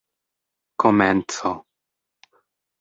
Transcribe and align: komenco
komenco 0.81 1.51